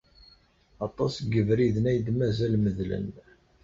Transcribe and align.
Aṭas 0.87 1.13
n 1.19 1.29
yebriden 1.35 1.85
ay 1.89 1.97
d-mazal 2.05 2.53
medlen. 2.63 3.07